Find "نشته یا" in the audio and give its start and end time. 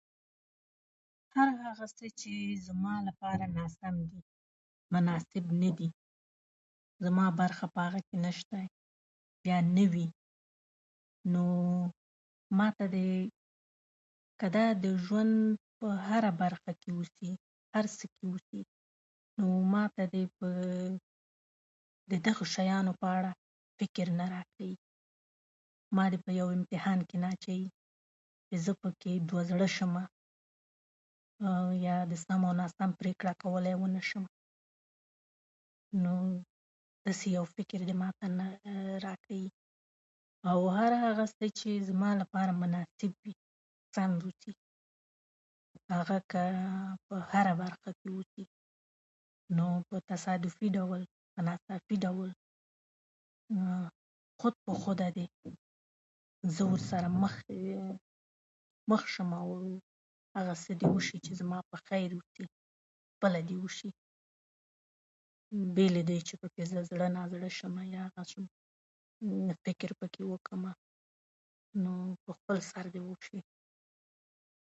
8.25-9.57